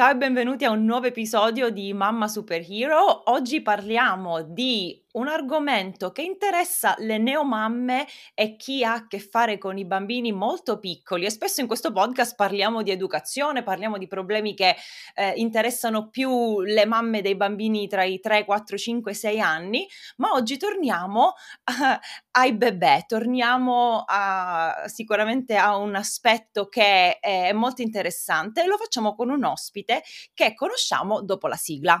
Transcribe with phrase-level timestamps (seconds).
[0.00, 3.30] Ciao e benvenuti a un nuovo episodio di Mamma Superhero.
[3.30, 9.58] Oggi parliamo di un argomento che interessa le neomamme e chi ha a che fare
[9.58, 14.06] con i bambini molto piccoli e spesso in questo podcast parliamo di educazione, parliamo di
[14.06, 14.76] problemi che
[15.14, 20.32] eh, interessano più le mamme dei bambini tra i 3, 4, 5, 6 anni, ma
[20.32, 21.32] oggi torniamo uh,
[22.32, 29.14] ai bebè, torniamo a, sicuramente a un aspetto che è molto interessante e lo facciamo
[29.14, 30.02] con un ospite
[30.34, 32.00] che conosciamo dopo la sigla.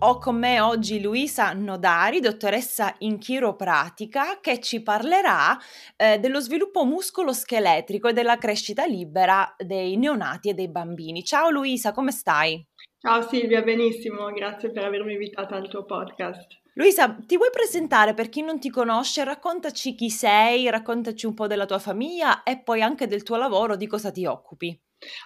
[0.00, 5.58] Ho con me oggi Luisa Nodari, dottoressa in chiropratica, che ci parlerà
[5.96, 11.24] eh, dello sviluppo muscolo-scheletrico e della crescita libera dei neonati e dei bambini.
[11.24, 12.64] Ciao Luisa, come stai?
[12.96, 16.46] Ciao Silvia, benissimo, grazie per avermi invitata al tuo podcast.
[16.74, 19.24] Luisa, ti vuoi presentare per chi non ti conosce?
[19.24, 23.74] Raccontaci chi sei, raccontaci un po' della tua famiglia e poi anche del tuo lavoro,
[23.74, 24.80] di cosa ti occupi.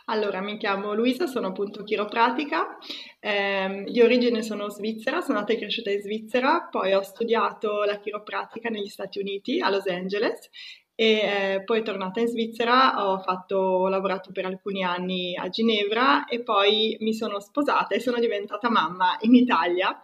[0.07, 2.77] Allora, mi chiamo Luisa, sono appunto chiropratica,
[3.21, 7.99] eh, di origine sono svizzera, sono nata e cresciuta in Svizzera, poi ho studiato la
[7.99, 10.51] chiropratica negli Stati Uniti, a Los Angeles,
[10.95, 16.27] e eh, poi tornata in Svizzera ho, fatto, ho lavorato per alcuni anni a Ginevra
[16.27, 20.03] e poi mi sono sposata e sono diventata mamma in Italia.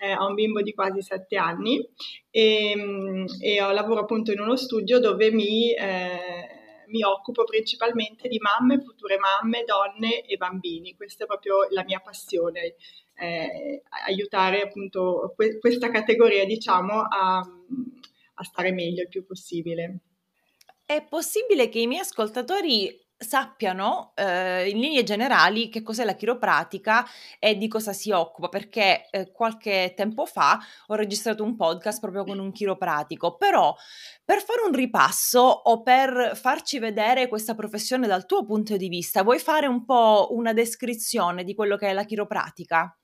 [0.00, 1.84] Eh, ho un bimbo di quasi sette anni
[2.30, 5.74] e, e ho lavoro appunto in uno studio dove mi...
[5.74, 6.57] Eh,
[6.88, 10.94] mi occupo principalmente di mamme, future mamme, donne e bambini.
[10.94, 12.74] Questa è proprio la mia passione,
[13.14, 20.00] eh, aiutare appunto que- questa categoria, diciamo, a, a stare meglio il più possibile.
[20.84, 27.04] È possibile che i miei ascoltatori sappiano eh, in linee generali che cos'è la chiropratica
[27.38, 32.24] e di cosa si occupa, perché eh, qualche tempo fa ho registrato un podcast proprio
[32.24, 33.74] con un chiropratico, però
[34.24, 39.22] per fare un ripasso o per farci vedere questa professione dal tuo punto di vista,
[39.22, 42.96] vuoi fare un po' una descrizione di quello che è la chiropratica?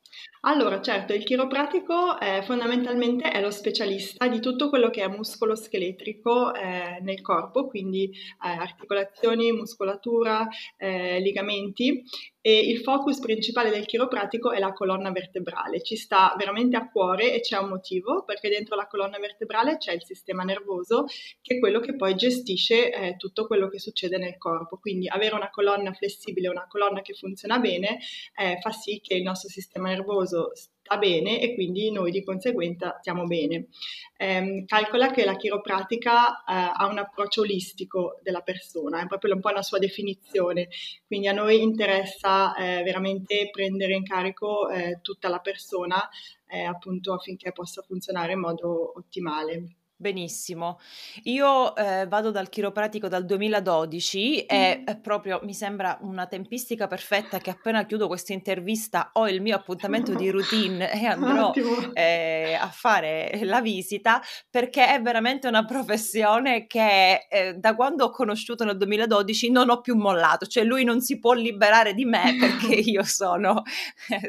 [0.47, 5.55] Allora, certo, il chiropratico è, fondamentalmente è lo specialista di tutto quello che è muscolo
[5.55, 12.05] scheletrico eh, nel corpo, quindi eh, articolazioni, muscolatura, eh, ligamenti
[12.47, 15.83] e il focus principale del chiropratico è la colonna vertebrale.
[15.83, 19.95] Ci sta veramente a cuore e c'è un motivo, perché dentro la colonna vertebrale c'è
[19.95, 21.07] il sistema nervoso
[21.41, 24.77] che è quello che poi gestisce eh, tutto quello che succede nel corpo.
[24.77, 27.99] Quindi avere una colonna flessibile, una colonna che funziona bene,
[28.37, 30.53] eh, fa sì che il nostro sistema nervoso
[30.85, 33.69] sta bene e quindi noi di conseguenza stiamo bene.
[34.17, 39.41] Eh, calcola che la chiropratica eh, ha un approccio olistico della persona, è proprio un
[39.41, 40.69] po' la sua definizione,
[41.07, 46.07] quindi a noi interessa eh, veramente prendere in carico eh, tutta la persona
[46.47, 49.77] eh, appunto affinché possa funzionare in modo ottimale.
[49.97, 50.81] Benissimo.
[51.25, 55.01] Io, ehm, vado dal chiropratico dal 2012 e, Mh.
[55.01, 60.13] proprio mi sembra una tempistica perfetta che appena chiudo questa intervista ho il mio appuntamento
[60.15, 61.53] di routine e andrò,
[61.93, 68.11] ehm, a fare la visita, perché è veramente una professione che, ehm, da quando ho
[68.11, 72.37] conosciuto nel 2012 non ho più mollato, cioè lui non si può liberare di me
[72.41, 73.63] perché io sono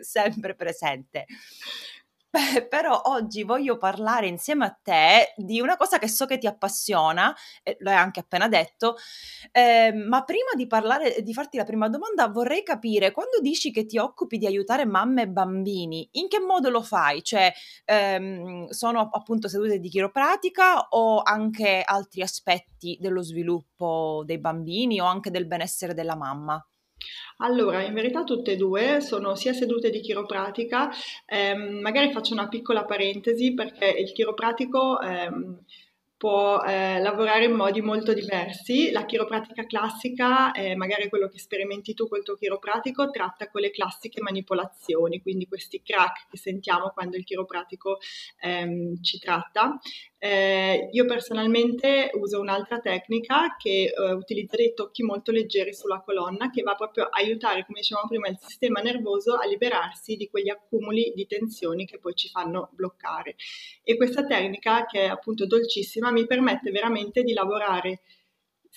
[0.02, 1.26] sempre presente.
[2.70, 7.34] Però oggi voglio parlare insieme a te di una cosa che so che ti appassiona,
[7.64, 8.96] e lo hai anche appena detto,
[9.52, 13.86] eh, ma prima di parlare, di farti la prima domanda, vorrei capire, quando dici che
[13.86, 17.24] ti occupi di aiutare mamme e bambini, in che modo lo fai?
[17.24, 17.54] Cioè,
[17.86, 25.06] ehm, sono appunto sedute di chiropratica o anche altri aspetti dello sviluppo dei bambini o
[25.06, 26.66] anche del benessere della mamma?
[27.38, 30.90] Allora, in verità tutte e due sono sia sedute di chiropratica,
[31.26, 35.60] ehm, magari faccio una piccola parentesi perché il chiropratico ehm,
[36.18, 38.90] può eh, lavorare in modi molto diversi.
[38.92, 43.70] La chiropratica classica, eh, magari quello che sperimenti tu col tuo chiropratico, tratta con le
[43.72, 47.98] classiche manipolazioni, quindi questi crack che sentiamo quando il chiropratico
[48.40, 49.78] ehm, ci tratta.
[50.26, 56.50] Eh, io personalmente uso un'altra tecnica che eh, utilizza dei tocchi molto leggeri sulla colonna
[56.50, 60.50] che va proprio a aiutare, come dicevamo prima, il sistema nervoso a liberarsi di quegli
[60.50, 63.36] accumuli di tensioni che poi ci fanno bloccare.
[63.84, 68.02] E questa tecnica, che è appunto dolcissima, mi permette veramente di lavorare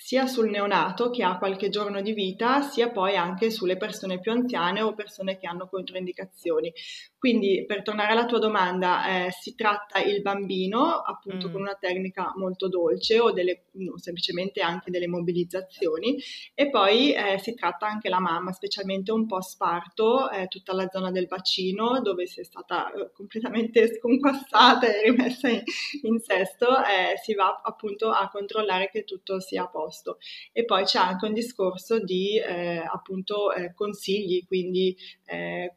[0.01, 4.31] sia sul neonato che ha qualche giorno di vita, sia poi anche sulle persone più
[4.31, 6.71] anziane o persone che hanno controindicazioni.
[7.19, 11.51] Quindi, per tornare alla tua domanda, eh, si tratta il bambino appunto mm.
[11.51, 16.17] con una tecnica molto dolce o, delle, no, semplicemente anche delle mobilizzazioni
[16.53, 20.87] e poi eh, si tratta anche la mamma, specialmente un po' sparto, eh, tutta la
[20.87, 25.61] zona del bacino dove si è stata eh, completamente sconquassata e rimessa in,
[26.03, 30.19] in sesto, eh, si va appunto a controllare che tutto sia a posto.
[30.53, 34.95] E poi c'è anche un discorso di eh, appunto consigli, quindi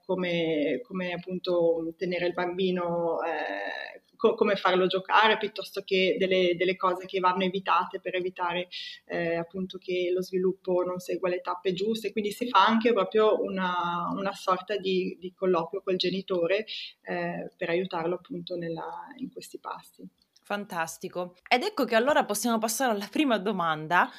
[0.05, 6.55] come, come appunto appunto tenere il bambino, eh, co- come farlo giocare, piuttosto che delle,
[6.57, 8.69] delle, cose che vanno evitate per evitare
[9.07, 12.13] eh, appunto che lo sviluppo non segua le tappe giuste.
[12.13, 16.67] Quindi si fa anche proprio una, una sorta di, di, colloquio col genitore
[17.03, 20.07] eh, per aiutarlo appunto nella, in questi passi.
[20.45, 21.37] Fantastico.
[21.49, 24.11] Ed ecco che allora possiamo passare alla prima domanda,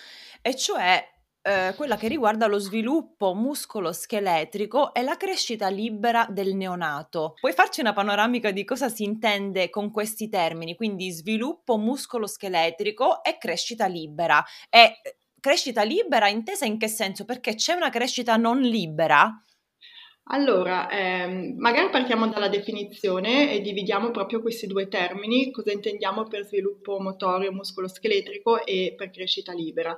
[0.41, 1.12] e cioè
[1.43, 7.35] eh, quella che riguarda lo sviluppo muscolo-scheletrico e la crescita libera del neonato.
[7.39, 13.37] Puoi farci una panoramica di cosa si intende con questi termini, quindi sviluppo muscolo-scheletrico e
[13.37, 14.43] crescita libera?
[14.69, 17.25] E eh, crescita libera intesa in che senso?
[17.25, 19.29] Perché c'è una crescita non libera?
[20.27, 26.45] Allora, ehm, magari partiamo dalla definizione e dividiamo proprio questi due termini, cosa intendiamo per
[26.45, 29.95] sviluppo motorio muscoloscheletrico e per crescita libera.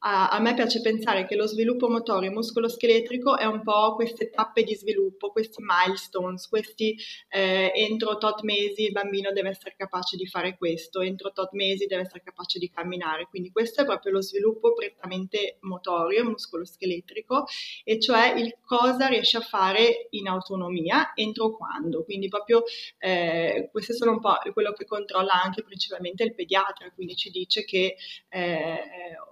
[0.00, 4.62] A, a me piace pensare che lo sviluppo motorio muscoloscheletrico è un po' queste tappe
[4.62, 6.96] di sviluppo, questi milestones, questi
[7.28, 11.84] eh, entro tot mesi il bambino deve essere capace di fare questo, entro tot mesi
[11.84, 17.44] deve essere capace di camminare, quindi questo è proprio lo sviluppo prettamente motorio muscoloscheletrico
[17.84, 22.04] e cioè il cosa riesce a fare fare in autonomia, entro quando.
[22.04, 22.62] Quindi proprio
[22.98, 27.64] eh, questo sono un po' quello che controlla anche principalmente il pediatra, quindi ci dice
[27.64, 27.96] che
[28.28, 28.78] eh,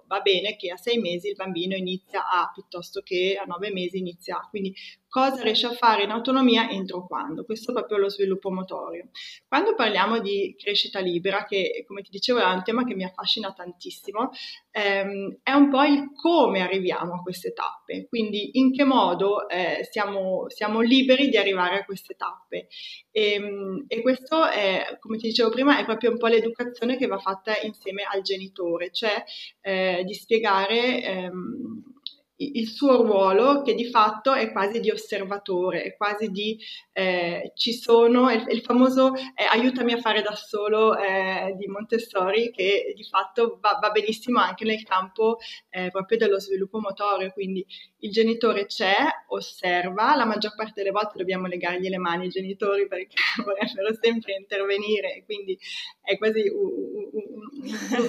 [0.07, 3.97] va bene che a sei mesi il bambino inizia a, piuttosto che a nove mesi
[3.97, 4.47] inizia a.
[4.49, 4.75] Quindi
[5.15, 7.45] cosa riesce a fare in autonomia entro quando.
[7.45, 9.11] Questo è proprio lo sviluppo motorio.
[9.47, 13.53] Quando parliamo di crescita libera, che come ti dicevo è un tema che mi affascina
[13.53, 14.31] tantissimo,
[14.71, 19.87] ehm, è un po' il come arriviamo a queste tappe, quindi in che modo eh,
[19.89, 22.67] siamo, siamo, liberi di arrivare a queste tappe.
[23.09, 27.07] E, ehm, e, questo è, come ti dicevo prima, è proprio un po' l'educazione che
[27.07, 29.23] va fatta insieme al genitore, cioè
[29.61, 31.03] eh, di spiegare...
[31.03, 31.93] Ehm,
[32.37, 36.59] il suo ruolo che di fatto è quasi di osservatore, è quasi di
[36.91, 42.51] eh, ci sono, il, il famoso eh, aiutami a fare da solo eh, di Montessori
[42.51, 45.37] che di fatto va, va benissimo anche nel campo
[45.69, 47.65] eh, proprio dello sviluppo motorio, quindi
[47.99, 48.95] il genitore c'è,
[49.29, 54.35] osserva, la maggior parte delle volte dobbiamo legargli le mani ai genitori perché vorrebbero sempre
[54.35, 55.57] intervenire, quindi
[56.01, 56.43] è quasi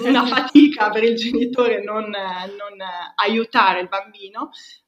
[0.03, 2.77] una fatica per il genitore non, non
[3.15, 4.16] aiutare il bambino,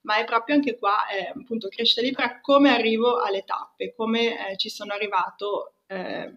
[0.01, 4.57] ma è proprio anche qua eh, appunto crescita libera come arrivo alle tappe, come eh,
[4.57, 6.31] ci sono arrivato eh,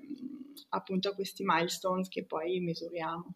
[0.70, 3.34] appunto a questi milestones che poi misuriamo.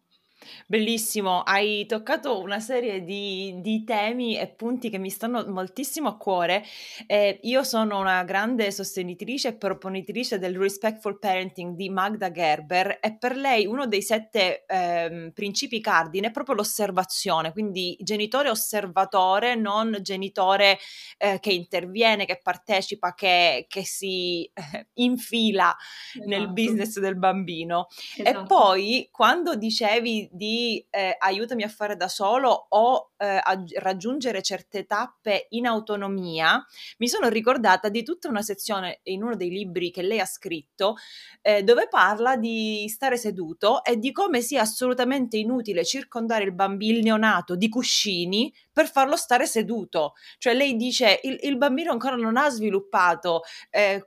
[0.67, 6.17] Bellissimo, hai toccato una serie di, di, temi e punti che mi stanno moltissimo a
[6.17, 6.63] cuore.
[7.07, 13.17] Eh, io sono una grande sostenitrice e proponitrice del respectful parenting di Magda Gerber e
[13.17, 19.97] per lei uno dei sette eh, principi cardine è proprio l'osservazione, quindi genitore osservatore, non
[20.01, 20.77] genitore
[21.17, 25.75] eh, che interviene, che partecipa, che, che si eh, infila
[26.13, 26.29] esatto.
[26.29, 27.87] nel business del bambino.
[28.15, 28.39] Esatto.
[28.39, 33.41] E poi quando dicevi di eh, aiutami a fare da solo o eh,
[33.79, 36.63] raggiungere certe tappe in autonomia,
[36.97, 40.95] mi sono ricordata di tutta una sezione in uno dei libri che lei ha scritto
[41.41, 46.99] eh, dove parla di stare seduto e di come sia assolutamente inutile circondare il bambino,
[47.01, 50.13] neonato di cuscini per farlo stare seduto.
[50.37, 54.05] Cioè lei dice il, il bambino ancora non ha sviluppato eh,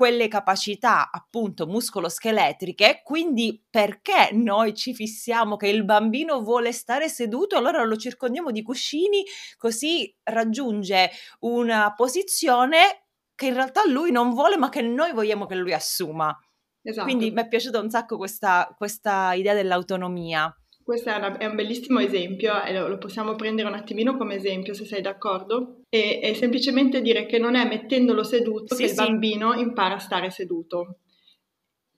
[0.00, 7.58] quelle capacità appunto muscoloscheletriche, quindi perché noi ci fissiamo che il bambino vuole stare seduto,
[7.58, 9.22] allora lo circondiamo di cuscini,
[9.58, 15.54] così raggiunge una posizione che in realtà lui non vuole, ma che noi vogliamo che
[15.54, 16.34] lui assuma.
[16.80, 17.04] Esatto.
[17.04, 20.50] Quindi mi è piaciuta un sacco questa, questa idea dell'autonomia.
[20.90, 24.34] Questo è, una, è, un bellissimo esempio e lo, lo, possiamo prendere un attimino come
[24.34, 25.82] esempio se sei d'accordo.
[25.88, 29.00] E, è semplicemente dire che non è mettendolo seduto sì, che sì.
[29.00, 30.96] il bambino impara a stare seduto.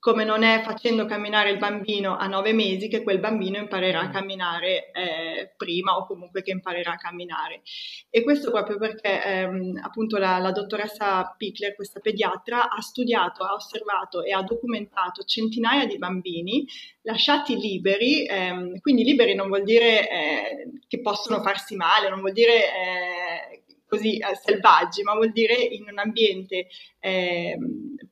[0.03, 4.11] Come non è facendo camminare il bambino a nove mesi che quel bambino imparerà a
[4.11, 7.63] camminare eh, prima o comunque che imparerà a camminare.
[8.11, 13.55] E questo proprio perché ehm, appunto la, la, dottoressa Pickler, questa pediatra, ha studiato, ha
[13.55, 16.67] osservato e ha documentato centinaia di bambini
[17.03, 22.33] lasciati liberi, ehm, quindi liberi non vuol dire eh, che possono farsi male, non vuol
[22.33, 26.67] dire eh, così eh, selvaggi, ma vuol dire in un ambiente
[27.05, 27.59] eh,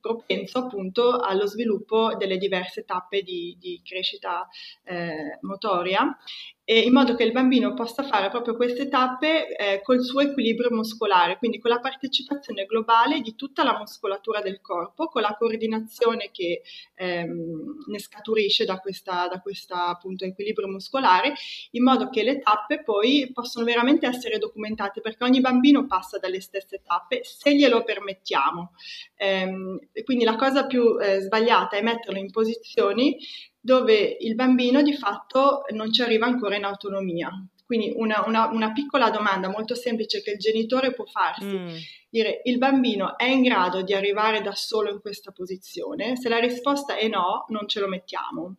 [0.00, 4.48] propenso appunto allo sviluppo delle diverse tappe di, di crescita
[4.82, 6.16] eh, motoria
[6.78, 11.36] in modo che il bambino possa fare proprio queste tappe eh, col suo equilibrio muscolare,
[11.36, 16.62] quindi con la partecipazione globale di tutta la muscolatura del corpo, con la coordinazione che
[16.94, 18.78] ehm, ne scaturisce da
[19.88, 21.34] appunto equilibrio muscolare,
[21.72, 26.40] in modo che le tappe poi possono veramente essere documentate, perché ogni bambino passa dalle
[26.40, 28.74] stesse tappe se glielo permettiamo.
[29.16, 33.16] Ehm, quindi la cosa più eh, sbagliata è metterlo in posizioni
[33.60, 37.30] dove il bambino di fatto non ci arriva ancora in autonomia.
[37.70, 41.68] Quindi una, una, una piccola domanda molto semplice che il genitore può farsi, mm.
[42.08, 46.16] dire il bambino è in grado di arrivare da solo in questa posizione?
[46.16, 48.56] Se la risposta è no, non ce lo mettiamo.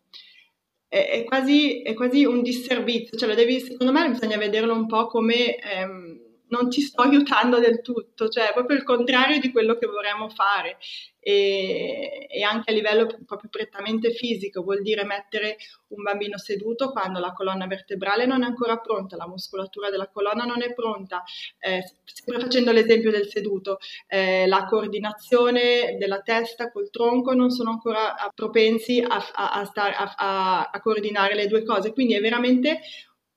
[0.88, 5.06] È, è, quasi, è quasi, un disservizio, cioè devi, secondo me bisogna vederlo un po'
[5.08, 5.56] come...
[5.58, 9.86] Ehm, non ti sto aiutando del tutto, cioè è proprio il contrario di quello che
[9.86, 10.76] vorremmo fare.
[11.24, 15.56] E, e, anche a livello proprio prettamente fisico, vuol dire mettere
[15.90, 20.42] un bambino seduto quando la colonna vertebrale non è ancora pronta, la muscolatura della colonna
[20.42, 21.22] non è pronta,
[21.60, 23.78] eh, sempre facendo l'esempio del seduto,
[24.08, 29.94] eh, la coordinazione della testa col tronco non sono ancora propensi a, a, a, star,
[30.16, 32.80] a, a coordinare le due cose, quindi è veramente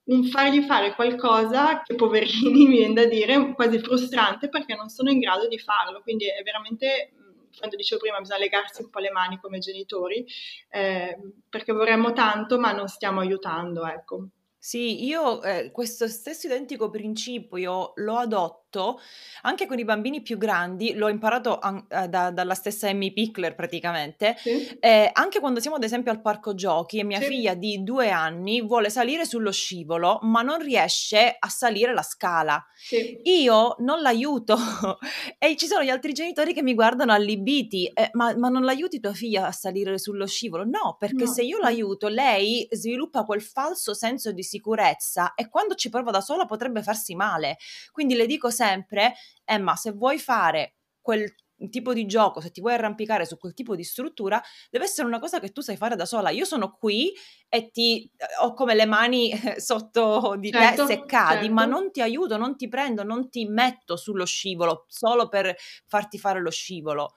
[0.06, 5.10] un fargli fare qualcosa che poverini mi viene da dire quasi frustrante perché non sono
[5.10, 7.12] in grado di farlo, quindi è veramente
[7.58, 10.26] quando dicevo prima bisogna legarsi un po' le mani come genitori
[10.70, 14.28] eh, perché vorremmo tanto ma non stiamo aiutando, ecco.
[14.58, 19.00] Sì, io eh, questo stesso identico principio lo adotto fatto
[19.44, 23.54] anche con i bambini più grandi, l'ho imparato an- eh, da- dalla stessa Amy Pickler
[23.54, 24.76] praticamente, sì.
[24.80, 27.28] eh, anche quando siamo ad esempio al parco giochi e mia sì.
[27.28, 32.64] figlia di due anni vuole salire sullo scivolo ma non riesce a salire la scala.
[32.76, 33.20] Sì.
[33.24, 34.58] Io non l'aiuto
[35.38, 39.00] e ci sono gli altri genitori che mi guardano allibiti, eh, ma, ma, non l'aiuti
[39.00, 40.64] tua figlia a salire sullo scivolo?
[40.66, 41.32] No, perché no.
[41.32, 46.22] se io l'aiuto lei sviluppa quel falso senso di sicurezza e quando ci prova da
[46.22, 47.58] sola potrebbe farsi male.
[47.92, 51.34] Quindi le dico sempre sempre, Emma, eh, se vuoi fare quel
[51.70, 55.20] tipo di gioco, se ti vuoi arrampicare su quel tipo di struttura, deve essere una
[55.20, 56.30] cosa che tu sai fare da sola.
[56.30, 57.14] Io sono qui
[57.48, 61.54] e ti eh, ho come le mani sotto di certo, te se cadi, certo.
[61.54, 65.56] ma non ti aiuto, non ti prendo, non ti metto sullo scivolo solo per
[65.86, 67.14] farti fare lo scivolo.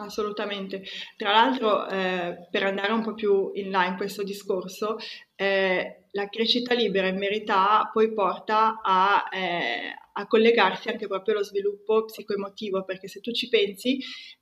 [0.00, 0.84] Assolutamente.
[1.16, 4.96] Tra l'altro, eh, per andare un po' più in là in questo discorso,
[5.34, 11.44] eh, la crescita libera in verità poi porta a, eh, a collegarsi anche proprio allo
[11.44, 13.98] sviluppo psicoemotivo, perché se tu ci pensi,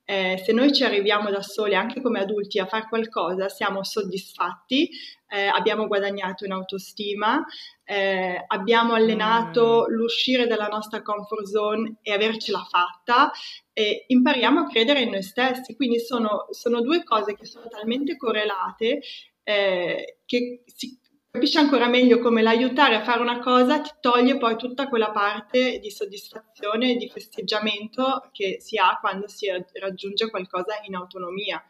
[0.08, 4.88] eh, se noi ci arriviamo da soli, anche come adulti, a fare qualcosa, siamo soddisfatti,
[5.28, 7.44] eh, abbiamo guadagnato in autostima,
[7.82, 9.92] eh, abbiamo allenato mm.
[9.92, 13.32] l'uscire dalla nostra comfort zone e avercela fatta,
[13.72, 15.74] e impariamo a credere in noi stessi.
[15.74, 19.00] Quindi sono, sono due cose che sono talmente correlate
[19.42, 20.98] eh, che si,
[21.36, 25.78] capisci ancora meglio come l'aiutare a fare una cosa ti toglie poi tutta quella parte
[25.80, 29.46] di soddisfazione e di festeggiamento che si ha quando si
[29.78, 31.62] raggiunge qualcosa in autonomia.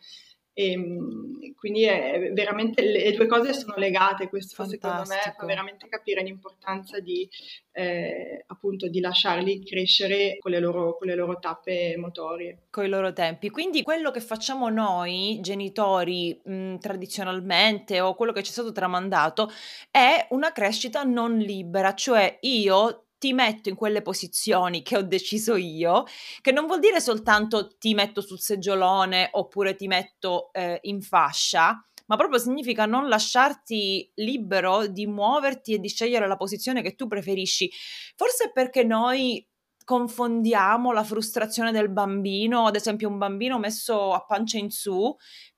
[0.58, 4.88] E, ehm, quindi è veramente le due cose sono legate, questo Fantastico.
[4.88, 7.28] secondo me fa veramente capire l'importanza di,
[7.72, 12.68] eh, appunto, di lasciarli crescere con le, loro, con le loro tappe motorie.
[12.70, 13.50] Con i loro tempi.
[13.50, 19.50] Quindi quello che facciamo noi, genitori, mh, tradizionalmente o quello che ci è stato tramandato,
[19.90, 25.56] è una crescita non libera, cioè io ti metto in quelle posizioni che ho deciso
[25.56, 26.04] io,
[26.40, 31.80] che non vuol dire soltanto ti metto sul seggiolone oppure ti metto eh, in fascia,
[32.06, 37.06] ma proprio significa non lasciarti libero di muoverti e di scegliere la posizione che tu
[37.06, 37.70] preferisci.
[38.14, 39.44] Forse perché noi
[39.84, 45.14] confondiamo la frustrazione del bambino, ad esempio un bambino messo a pancia in su,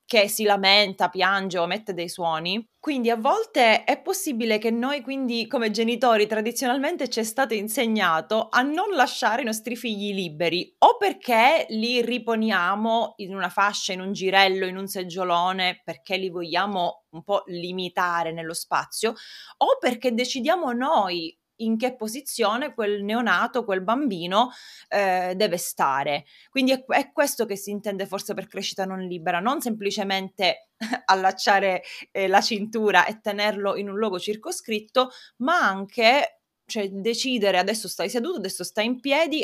[0.09, 2.67] che si lamenta, piange o mette dei suoni.
[2.79, 8.47] Quindi a volte è possibile che noi quindi come genitori tradizionalmente ci è stato insegnato
[8.49, 14.01] a non lasciare i nostri figli liberi o perché li riponiamo in una fascia, in
[14.01, 19.13] un girello, in un seggiolone perché li vogliamo un po' limitare nello spazio
[19.57, 24.51] o perché decidiamo noi in che posizione quel neonato, quel bambino
[24.87, 26.25] eh, deve stare.
[26.49, 30.69] Quindi è, è, questo che si intende forse per crescita non libera, non semplicemente
[31.05, 36.39] allacciare eh, la cintura e tenerlo in un luogo circoscritto, ma anche
[36.69, 39.43] cioè decidere adesso stai seduto, adesso stai in piedi,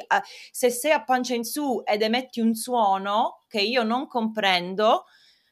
[0.52, 5.06] se sei a pancia in su ed emetti un suono che io non comprendo,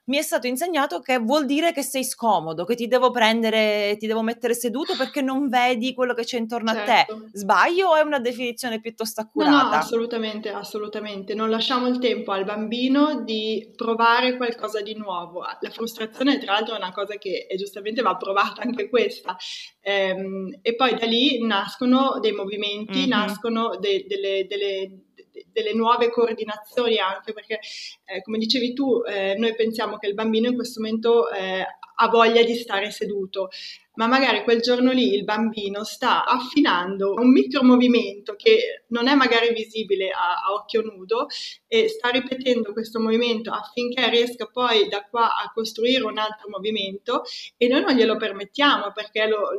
[0.05, 4.05] mi è stato insegnato che vuol dire che sei scomodo, che ti devo prendere, ti
[4.05, 6.91] devo mettere seduto perché non vedi quello che c'è intorno certo.
[6.91, 7.05] a te.
[7.07, 7.29] Certo.
[7.31, 9.51] Sbaglio o è una definizione piuttosto accurata?
[9.51, 11.33] No, no, assolutamente, assolutamente.
[11.33, 15.41] Non lasciamo il tempo al bambino di provare qualcosa di nuovo.
[15.60, 19.38] La frustrazione, tra l'altro, è una cosa che è giustamente va provata anche questa.
[19.81, 23.10] Ehm, e poi da lì nascono dei movimenti, mm-hmm.
[23.10, 25.02] nascono de- delle, delle
[25.52, 27.60] delle nuove coordinazioni anche perché
[28.06, 32.08] eh, come dicevi tu eh, noi pensiamo che il bambino in questo momento eh, ha
[32.08, 33.50] voglia di stare seduto
[33.96, 39.13] ma magari quel giorno lì il bambino sta affinando un micro movimento che non è
[39.13, 41.28] magari visibile a, a, occhio nudo
[41.68, 47.22] e sta ripetendo questo movimento affinché riesca poi da qua a costruire un altro movimento
[47.56, 49.50] e noi non glielo permettiamo perché lo,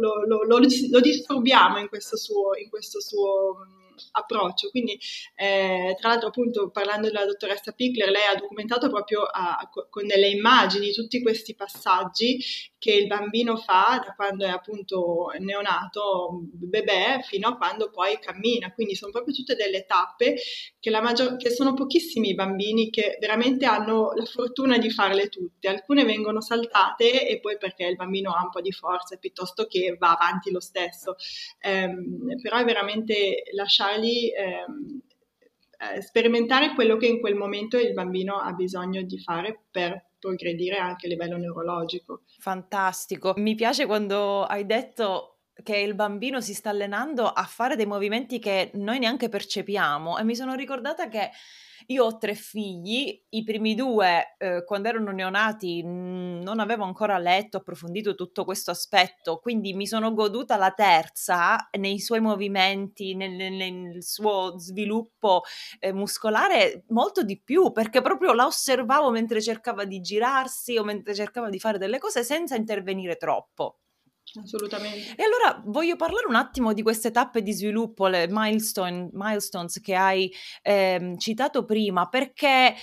[0.00, 3.58] lo, lo, lo disturbiamo in questo suo, in questo suo
[4.12, 4.70] approccio.
[4.70, 4.98] Quindi,
[5.34, 10.28] eh, tra l'altro, appunto, parlando della dottoressa Pickler, lei ha documentato proprio a, con delle
[10.28, 12.38] immagini tutti questi passaggi
[12.78, 18.72] che il bambino fa da quando è appunto neonato, bebè, fino a quando poi cammina.
[18.72, 20.36] Quindi sono proprio tutte delle tappe
[20.86, 25.66] che, maggior, che sono pochissimi i bambini che veramente hanno la fortuna di farle tutte.
[25.66, 29.96] Alcune vengono saltate e poi perché il bambino ha un po' di forza piuttosto che
[29.98, 31.16] va avanti lo stesso.
[31.60, 31.92] Eh,
[32.40, 35.00] però è veramente lasciargli ehm,
[35.78, 40.76] eh, sperimentare quello che in quel momento il bambino ha bisogno di fare per progredire
[40.76, 42.22] anche a livello neurologico.
[42.38, 43.34] Fantastico.
[43.38, 48.38] Mi piace quando hai detto che il bambino si sta allenando a fare dei movimenti
[48.38, 51.30] che noi neanche percepiamo e mi sono ricordata che
[51.88, 57.18] io ho tre figli, i primi due, eh, quando erano neonati, mh, non avevo ancora
[57.18, 63.52] letto, approfondito tutto questo aspetto, quindi mi sono goduta la terza nei suoi movimenti, nel,
[63.52, 65.42] nel suo sviluppo
[65.78, 71.14] eh, muscolare molto di più, perché proprio la osservavo mentre cercava di girarsi o mentre
[71.14, 73.78] cercava di fare delle cose senza intervenire troppo.
[74.34, 75.14] Assolutamente.
[75.16, 79.94] E allora voglio parlare un attimo di queste tappe di sviluppo, le milestone, milestones che
[79.94, 82.74] hai ehm, citato prima, perché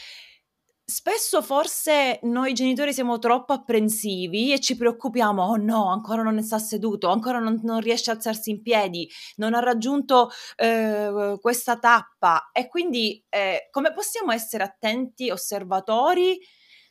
[0.85, 6.59] spesso forse noi genitori siamo troppo apprensivi e ci preoccupiamo, oh no, ancora non sta
[6.59, 12.49] seduto, ancora non, non riesce a alzarsi in piedi, non ha raggiunto eh, questa tappa
[12.51, 16.39] e quindi eh, come possiamo essere attenti osservatori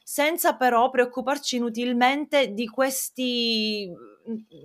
[0.04, 3.88] senza però preoccuparci inutilmente di questi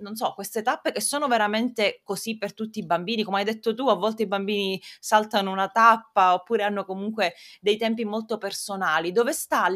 [0.02, 3.74] non so, queste tappe che sono veramente così per tutti i bambini, come hai detto
[3.74, 9.12] tu, a volte i bambini saltano una tappa oppure hanno comunque dei tempi molto personali.
[9.12, 9.68] Dove sta,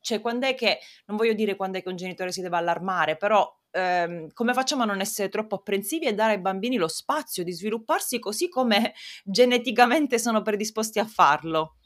[0.00, 3.16] cioè quando è che, non voglio dire quando è che un genitore si deve allarmare,
[3.16, 7.44] però ehm, come facciamo a non essere troppo apprensivi e dare ai bambini lo spazio
[7.44, 8.94] di svilupparsi così come
[9.24, 11.76] geneticamente sono predisposti a farlo?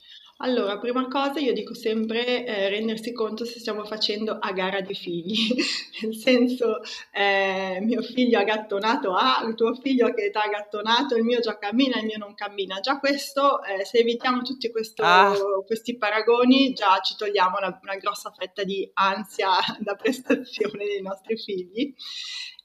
[0.42, 4.94] Allora, prima cosa io dico sempre eh, rendersi conto se stiamo facendo a gara di
[4.94, 5.55] figli,
[6.00, 6.81] nel senso
[7.12, 11.40] eh, mio figlio ha gattonato A, il tuo figlio che età ha gattonato, il mio
[11.40, 12.81] già cammina, il mio non cammina.
[12.81, 15.35] Già questo, eh, se evitiamo tutti questo, ah.
[15.66, 19.50] questi paragoni, già ci togliamo una, una grossa fetta di ansia
[19.81, 21.94] da prestazione dei nostri figli.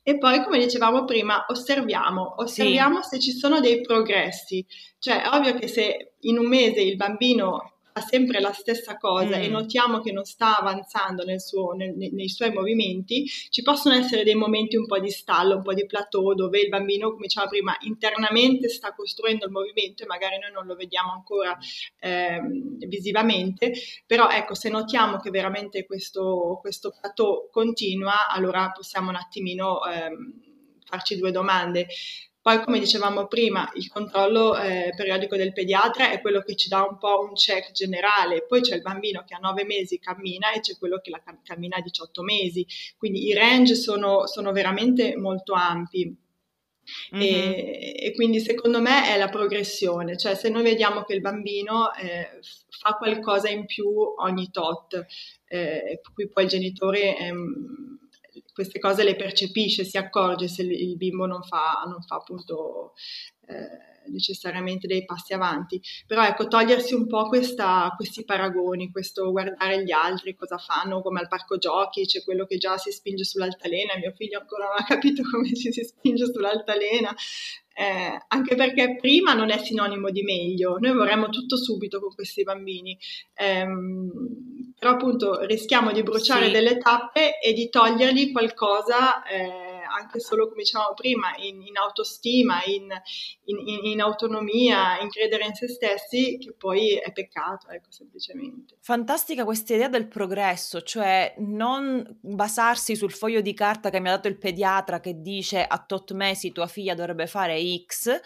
[0.08, 3.10] E poi, come dicevamo prima, osserviamo, osserviamo sì.
[3.10, 4.64] se ci sono dei progressi.
[5.00, 9.38] Cioè, è ovvio che se in un mese il bambino fa sempre la stessa cosa
[9.38, 9.42] mm.
[9.42, 14.26] e notiamo che non sta avanzando nel suo, nel, nei suoi movimenti, ci possono essere
[14.26, 17.48] dei momenti un po' di stallo, un po' di plateau dove il bambino, come diceva
[17.48, 21.58] prima, internamente sta costruendo il movimento e magari noi non lo vediamo ancora
[22.02, 22.42] eh,
[22.86, 23.72] visivamente,
[24.06, 30.12] però ecco, se notiamo che veramente questo, questo plateau continua, allora possiamo un attimino eh,
[30.84, 31.88] farci due domande.
[32.46, 36.86] Poi, come dicevamo prima, il controllo eh, periodico del pediatra è quello che ci dà
[36.88, 38.46] un po' un check generale.
[38.46, 41.78] Poi c'è il bambino che a 9 mesi cammina e c'è quello che la cammina
[41.78, 42.64] a 18 mesi.
[42.98, 46.16] Quindi i range sono, sono veramente molto ampi.
[47.16, 47.24] Mm-hmm.
[47.24, 51.96] E, e, quindi secondo me è la progressione, cioè se noi vediamo che il bambino
[51.96, 55.04] eh, fa qualcosa in più ogni tot,
[55.48, 57.95] eh, qui poi il genitore ehm,
[58.56, 62.94] queste cose le percepisce, si accorge se il bimbo non fa, non fa appunto...
[63.48, 69.84] Eh, necessariamente dei passi avanti, però ecco, togliersi un po' questa, questi paragoni, questo guardare
[69.84, 73.98] gli altri, cosa fanno, come al parco giochi, c'è quello che già si spinge sull'altalena,
[73.98, 77.14] mio figlio ancora non ha capito come ci si spinge sull'altalena,
[77.78, 82.44] eh, anche perché prima non è sinonimo di meglio, noi vorremmo tutto subito con questi
[82.44, 82.98] bambini,
[83.34, 83.68] eh,
[84.78, 86.52] però appunto rischiamo di bruciare sì.
[86.52, 89.24] delle tappe e di togliergli qualcosa.
[89.24, 89.65] Eh,
[90.00, 92.88] anche solo come dicevamo prima, in, in autostima, in,
[93.46, 98.78] in, in, autonomia, in credere in se stessi, che poi è peccato, ecco, semplicemente.
[98.82, 104.12] Fantastica questa idea del progresso, cioè non basarsi sul foglio di carta che mi ha
[104.12, 108.20] dato il pediatra che dice a tot mesi tua figlia dovrebbe fare X,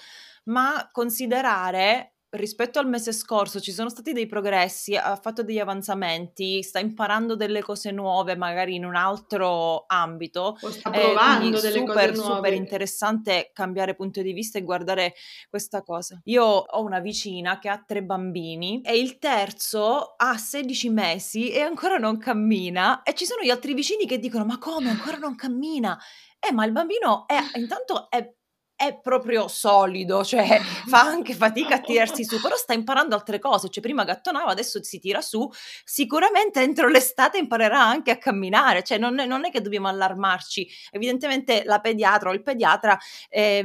[0.45, 6.61] ma considerare rispetto al mese scorso ci sono stati dei progressi, ha fatto degli avanzamenti,
[6.61, 10.57] sta imparando delle cose nuove, magari in un altro ambito.
[10.59, 12.35] O sta provando eh, delle super, cose nuove.
[12.35, 15.13] super interessante cambiare punto di vista e guardare
[15.49, 16.19] questa cosa.
[16.25, 21.61] Io ho una vicina che ha tre bambini e il terzo ha 16 mesi e
[21.61, 25.35] ancora non cammina e ci sono gli altri vicini che dicono ma come ancora non
[25.35, 25.97] cammina?
[26.39, 28.33] Eh, ma il bambino è, intanto è
[28.79, 33.67] è proprio solido, cioè fa anche fatica a tirarsi su, però sta imparando altre cose,
[33.67, 35.49] cioè prima gattonava, adesso si tira su,
[35.83, 40.65] sicuramente entro l'estate imparerà anche a camminare, cioè non è, non è che dobbiamo allarmarci,
[40.91, 43.61] evidentemente la pediatra o il pediatra eh,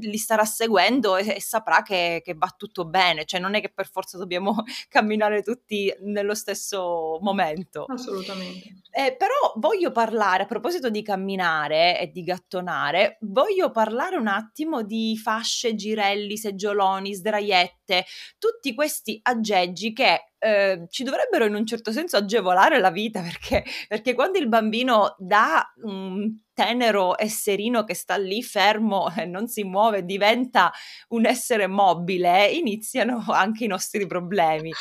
[0.00, 3.70] li starà seguendo e, e saprà che, che, va tutto bene, cioè non è che
[3.70, 7.86] per forza dobbiamo camminare tutti nello stesso momento.
[7.88, 8.82] Assolutamente.
[8.90, 14.56] Eh, però voglio parlare, a proposito di camminare e di gattonare, voglio parlare un attimo
[14.58, 18.04] attimo di fasce, girelli, seggioloni, sdraiette,
[18.38, 23.64] tutti questi aggeggi che eh, ci dovrebbero in un certo senso agevolare la vita perché,
[23.86, 29.62] perché quando il bambino dà un tenero esserino che sta lì fermo e non si
[29.62, 30.72] muove, diventa
[31.10, 34.72] un essere mobile, iniziano anche i nostri problemi.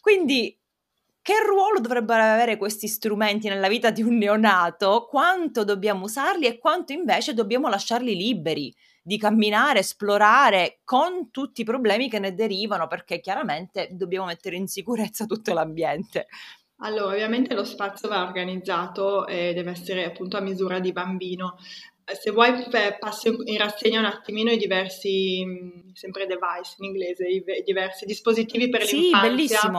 [0.00, 0.56] Quindi
[1.22, 5.06] che ruolo dovrebbero avere questi strumenti nella vita di un neonato?
[5.10, 8.74] Quanto dobbiamo usarli e quanto invece dobbiamo lasciarli liberi?
[9.10, 14.68] Di camminare, esplorare con tutti i problemi che ne derivano, perché chiaramente dobbiamo mettere in
[14.68, 16.28] sicurezza tutto l'ambiente.
[16.82, 21.56] Allora, ovviamente lo spazio va organizzato e deve essere appunto a misura di bambino.
[22.10, 22.52] Eh, se vuoi
[22.98, 28.68] passo in rassegna un attimino i diversi, mm, sempre device in inglese, i diversi dispositivi
[28.68, 29.70] per sì, l'infanzia.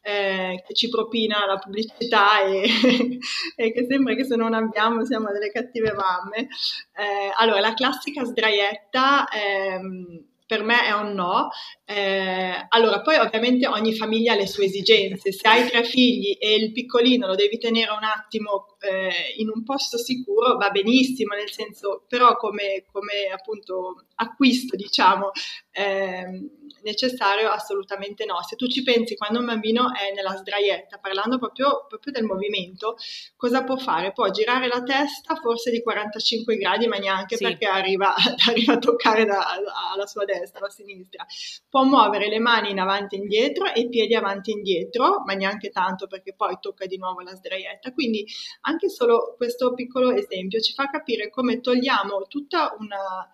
[0.00, 2.62] Eh, che ci propina la pubblicità e,
[3.56, 6.48] e, che sembra che se non abbiamo siamo delle cattive mamme.
[6.96, 9.28] Eh, allora, la classica sdraietta...
[9.28, 11.48] Ehm, per me è un no.
[11.86, 15.32] Eh, allora, poi ovviamente ogni famiglia ha le sue esigenze.
[15.32, 19.62] Se hai tre figli e il piccolino lo devi tenere un attimo eh, in un
[19.62, 25.30] posto sicuro, va benissimo, nel senso, però come, come appunto acquisto, diciamo,
[25.70, 26.50] eh,
[26.82, 28.42] necessario, assolutamente no.
[28.42, 32.96] Se tu ci pensi quando un bambino è nella sdraietta, parlando proprio, proprio del movimento,
[33.36, 34.12] cosa può fare?
[34.12, 37.44] Può girare la testa forse di 45 gradi, ma neanche sì.
[37.44, 38.14] perché arriva,
[38.48, 39.44] arriva, a toccare da,
[39.92, 41.24] alla sua destra, alla sinistra.
[41.68, 45.34] Può muovere le mani in avanti e indietro e i piedi avanti e indietro, ma
[45.34, 47.92] neanche tanto perché poi tocca di nuovo la sdraietta.
[47.92, 48.24] Quindi
[48.62, 53.28] anche solo questo piccolo esempio ci fa capire come togliamo tutta una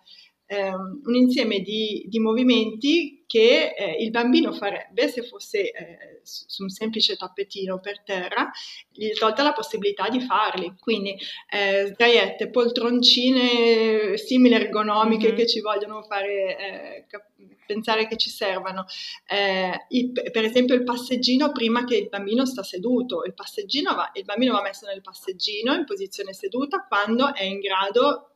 [0.49, 6.63] ehm, un insieme di, di, movimenti che eh, il bambino farebbe se fosse eh, su
[6.63, 8.49] un semplice tappetino per terra,
[8.91, 10.73] gli è tolta la possibilità di farli.
[10.79, 11.15] Quindi
[11.49, 15.37] eh, sdraiette, poltroncine simili ergonomiche mm-hmm.
[15.37, 17.27] che ci vogliono fare eh, cap-
[17.67, 18.85] pensare che ci servano.
[19.27, 24.09] Eh, il, per esempio il passeggino prima che il bambino sta seduto, il, passeggino va,
[24.15, 28.29] il bambino va messo nel passeggino in posizione seduta quando è in grado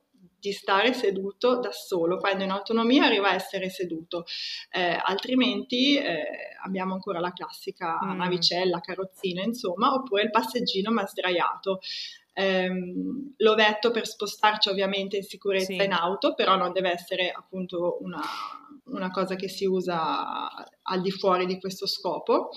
[0.43, 4.25] di stare seduto da solo, quando in autonomia arriva a essere seduto,
[4.71, 6.25] eh, altrimenti eh,
[6.62, 8.17] abbiamo ancora la classica mm.
[8.17, 11.79] navicella, carrozzina, insomma, oppure il passeggino ma sdraiato.
[12.36, 15.75] Um, l'ovetto per spostarci ovviamente in sicurezza sì.
[15.75, 18.19] in auto, però non deve essere appunto una,
[18.86, 20.49] una cosa che si usa
[20.82, 22.49] al di fuori di questo scopo.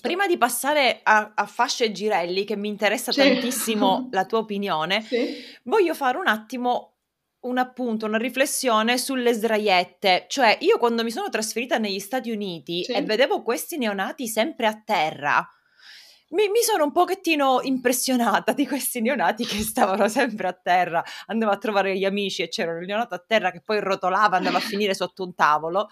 [0.00, 3.20] Prima di passare a, a, fasce e girelli, che mi interessa sì.
[3.20, 5.36] tantissimo la tua opinione, sì.
[5.64, 6.91] voglio fare un attimo
[7.42, 10.26] un appunto, una riflessione sulle sdraiette.
[10.28, 12.92] Cioè, io quando mi sono trasferita negli Stati Uniti sì.
[12.92, 15.48] e vedevo questi neonati sempre a terra,
[16.32, 21.02] mi, mi, sono un pochettino impressionata di questi neonati che stavano sempre a terra.
[21.26, 24.58] Andavo a trovare gli amici e c'era un neonato a terra che poi rotolava, andava
[24.58, 25.88] a finire sotto un tavolo.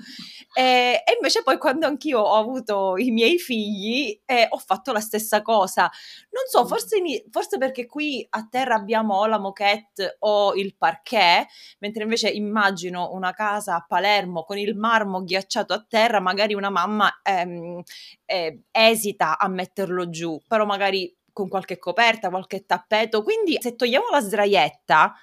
[0.55, 5.00] E, e invece poi quando anch'io ho avuto i miei figli eh, ho fatto la
[5.00, 5.90] stessa cosa.
[6.31, 6.98] Non so, forse,
[7.31, 11.46] forse perché qui a terra abbiamo o la moquette o il parquet,
[11.81, 16.70] mentre invece immagino una casa a Palermo con il marmo ghiacciato a terra, magari una
[16.70, 17.83] mamma ehm,
[18.31, 23.23] eh, esita a metterlo giù, però magari con qualche coperta, qualche tappeto.
[23.23, 25.14] Quindi se togliamo la sdraietta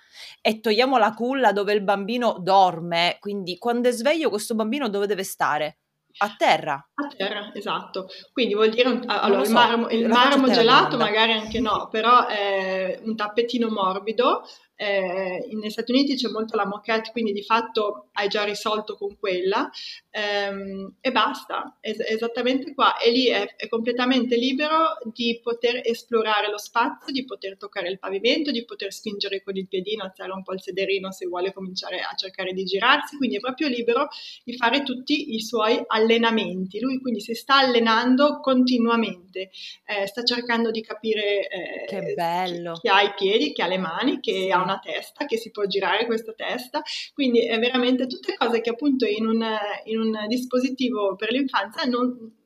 [0.41, 5.07] e togliamo la culla dove il bambino dorme, quindi quando è sveglio questo bambino dove
[5.07, 5.77] deve stare?
[6.19, 6.73] A terra.
[6.73, 8.07] A terra, esatto.
[8.33, 12.25] Quindi vuol dire, un, allora, so, il marmo, il marmo gelato magari anche no, però
[12.25, 14.41] è un tappetino morbido
[14.79, 19.17] eh, negli Stati Uniti c'è molto la moquette, quindi di fatto hai già risolto con
[19.17, 19.69] quella
[20.11, 22.97] ehm, e basta, es- esattamente qua.
[22.97, 27.97] E lì è, è, completamente libero di poter esplorare lo spazio, di poter toccare il
[27.97, 31.99] pavimento, di poter spingere con il piedino, alzare un po' il sederino se vuole cominciare
[31.99, 34.07] a cercare di girarsi, quindi è proprio libero
[34.43, 36.79] di fare tutti i suoi allenamenti.
[36.79, 39.49] Lui quindi si sta allenando continuamente,
[39.85, 42.73] eh, sta cercando di capire eh, che bello.
[42.73, 44.51] Chi, chi, ha i piedi, chi ha le mani, che sì.
[44.51, 46.81] ha una testa, che si può girare questa testa,
[47.13, 49.43] quindi è veramente tutte cose che appunto in un,
[49.85, 52.36] in un dispositivo per l'infanzia non,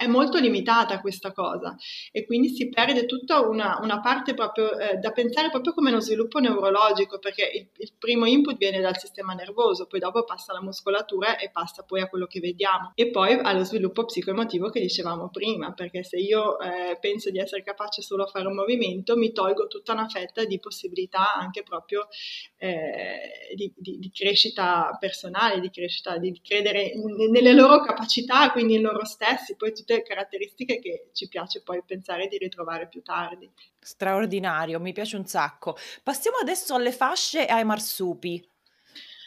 [0.00, 1.76] è molto limitata questa cosa
[2.10, 6.00] e quindi si perde tutta una, una parte proprio eh, da pensare proprio come uno
[6.00, 10.62] sviluppo neurologico perché il, il, primo input viene dal sistema nervoso, poi dopo passa alla
[10.62, 12.92] muscolatura e passa poi a quello che vediamo.
[12.94, 17.62] E poi allo sviluppo psicoemotivo che dicevamo prima perché se io eh, penso di essere
[17.62, 22.08] capace solo a fare un movimento mi tolgo tutta una fetta di possibilità anche proprio
[22.56, 26.92] eh, di, di, di, crescita personale, di crescita, di, di credere
[27.30, 31.82] nelle loro capacità, quindi in loro stessi, poi tutte tutte caratteristiche che ci piace poi
[31.84, 33.50] pensare di ritrovare più tardi.
[33.80, 35.76] Straordinario, mi piace un sacco.
[36.02, 38.46] Passiamo adesso alle fasce e ai marsupi.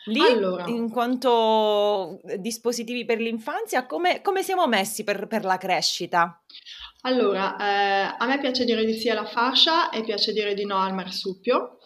[0.06, 0.65] Lì, allora.
[0.67, 6.41] in quanto dispositivi per l'infanzia, come, come siamo messi per, per, la crescita?
[7.04, 10.78] Allora, eh, a me piace dire di sì alla fascia e piace dire di no
[10.78, 11.78] al marsupio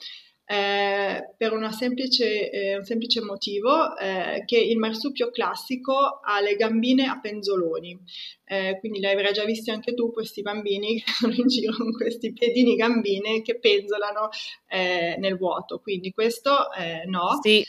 [0.50, 7.06] eh, per semplice, eh, un semplice motivo eh, che il marsupio classico ha le gambine
[7.06, 8.00] a penzoloni,
[8.46, 11.92] eh, quindi li avrai già visti anche tu questi bambini che sono in giro con
[11.92, 14.30] questi piedini gambine che penzolano
[14.70, 17.40] eh, nel vuoto, quindi questo eh, no.
[17.42, 17.64] Sì.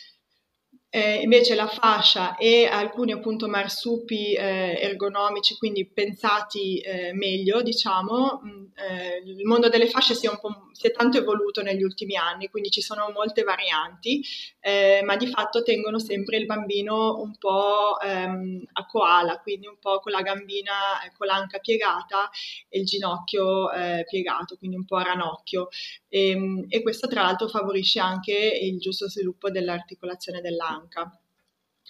[0.91, 8.41] Eh, invece la fascia e alcuni appunto marsupi eh, ergonomici, quindi pensati eh, meglio, diciamo,
[8.43, 10.31] mh, mm, eh, il mondo delle fasce si è,
[10.73, 14.25] si è, tanto evoluto negli ultimi anni, quindi ci sono molte varianti,
[14.61, 19.77] eh, ma di fatto tengono sempre il bambino un po' ehm, a koala, quindi un
[19.79, 20.73] po' con la gambina,
[21.19, 22.31] con l'anca piegata
[22.67, 25.69] e il ginocchio eh, piegato, quindi un po' a ranocchio.
[26.09, 31.11] E, ehm, e questo tra l'altro favorisce anche il giusto sviluppo dell'articolazione dell'anca.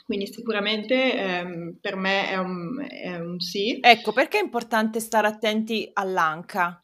[0.04, 3.78] Quindi sicuramente ehm, per me è un, è un sì.
[3.80, 6.82] Ecco, perché è importante stare attenti all'anca?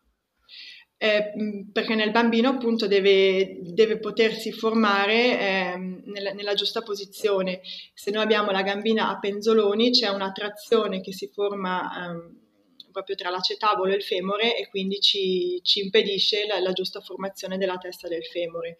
[0.96, 1.32] Eh,
[1.72, 7.60] perché nel bambino appunto deve, deve potersi formare eh, nella, nella, giusta posizione.
[7.92, 12.43] Se noi abbiamo la gambina a penzoloni c'è una trazione che si forma eh,
[12.94, 17.58] proprio tra l'acetavolo e il femore e quindi ci, ci impedisce la, la, giusta formazione
[17.58, 18.76] della testa del femore.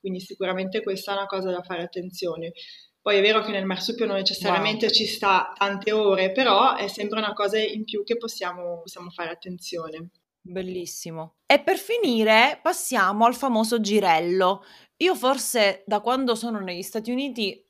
[0.00, 2.52] Quindi sicuramente questa è una cosa da fare attenzione.
[3.00, 4.94] Poi è vero che nel marsupio non necessariamente wow.
[4.94, 9.30] ci sta tante ore, però è sempre una cosa in più che possiamo, possiamo fare
[9.30, 10.10] attenzione.
[10.40, 11.36] Bellissimo.
[11.46, 14.64] E per finire passiamo al famoso girello.
[14.98, 17.67] Io forse da quando sono negli Stati Uniti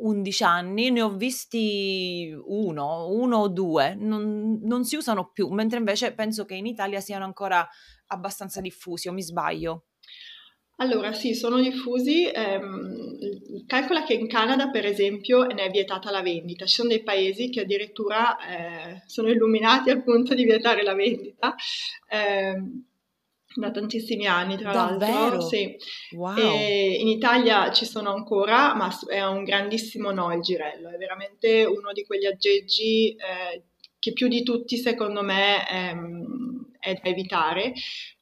[0.00, 5.78] 11 anni, ne ho visti uno, uno o due, non, non, si usano più, mentre
[5.78, 7.66] invece penso che in Italia siano ancora
[8.06, 9.84] abbastanza diffusi, o mi sbaglio?
[10.80, 12.30] Allora sì, sono diffusi.
[12.32, 13.18] Ehm,
[13.66, 16.66] calcola che in Canada, per esempio, ne è vietata la vendita.
[16.66, 21.56] Ci sono dei paesi che addirittura eh, sono illuminati al punto di vietare la vendita.
[22.08, 22.84] Ehm,
[23.58, 25.12] da tantissimi anni, tra Davvero?
[25.12, 25.40] l'altro.
[25.40, 25.76] Sì.
[26.12, 26.36] Wow.
[26.36, 30.90] In Italia ci sono ancora, ma è un grandissimo no il girello.
[30.90, 33.62] È veramente uno di quegli aggeggi eh,
[33.98, 37.72] che più di tutti, secondo me, ehm, è da evitare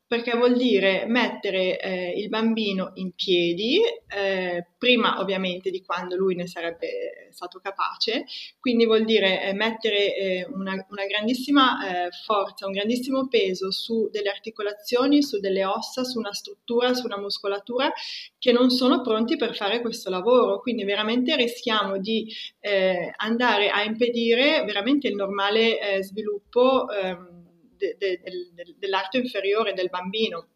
[0.06, 6.36] perché vuol dire mettere eh, il bambino in piedi, eh, prima ovviamente di quando lui
[6.36, 8.24] ne sarebbe stato capace,
[8.60, 14.08] quindi vuol dire eh, mettere eh, una, una, grandissima eh, forza, un grandissimo peso su
[14.12, 17.92] delle articolazioni, su delle ossa, su una struttura, su una muscolatura
[18.38, 23.82] che non sono pronti per fare questo lavoro, quindi veramente rischiamo di eh, andare a
[23.82, 26.88] impedire veramente il normale sviluppo.
[26.90, 27.35] Ehm,
[27.76, 30.48] de, de, de, dell'arte inferiore del bambino.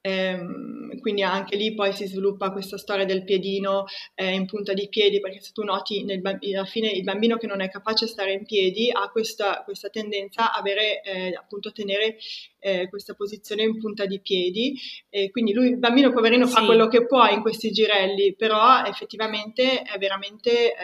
[0.00, 4.88] Ehm, quindi anche lì poi si sviluppa questa storia del piedino eh, in punta di
[4.88, 8.10] piedi, perché se tu noti nel, alla fine il bambino che non è capace di
[8.10, 12.16] stare in piedi ha questa, questa tendenza a avere, eh, appunto a tenere
[12.58, 14.76] eh, questa posizione in punta di piedi.
[15.08, 16.52] E quindi lui, il bambino poverino, sì.
[16.52, 20.74] fa quello che può in questi girelli, però effettivamente è veramente eh,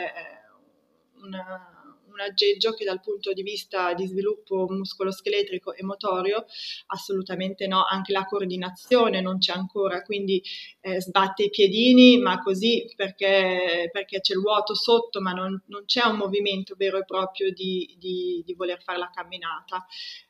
[1.22, 1.77] una
[2.18, 6.44] un aggeggio che dal punto di vista di sviluppo muscoloscheletrico e motorio
[6.86, 10.42] assolutamente no, anche la coordinazione non c'è ancora, quindi
[10.80, 15.84] eh, sbatte i piedini ma così perché, perché c'è il vuoto sotto ma non, non,
[15.84, 19.86] c'è un movimento vero e proprio di, di, di voler fare la camminata